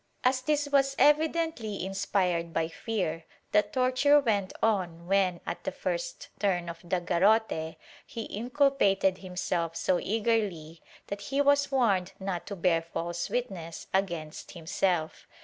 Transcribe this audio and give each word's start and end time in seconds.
As 0.23 0.41
this 0.41 0.67
was 0.67 0.95
evidently 0.97 1.85
inspired 1.85 2.53
by 2.53 2.69
fear, 2.69 3.23
the 3.51 3.61
torture 3.61 4.19
went 4.19 4.51
on 4.63 5.05
when, 5.05 5.41
at 5.45 5.63
the 5.63 5.71
first 5.71 6.29
turn 6.39 6.69
of 6.69 6.79
the 6.83 6.99
garrote, 6.99 7.75
he 8.07 8.23
inculpated 8.23 9.19
himself 9.19 9.75
so 9.75 9.99
eagerly 9.99 10.81
that 11.05 11.21
he 11.29 11.39
was 11.39 11.71
warned 11.71 12.13
not 12.19 12.47
to 12.47 12.55
bear 12.55 12.81
false 12.81 13.29
witness 13.29 13.85
against 13.93 14.53
himself. 14.53 15.27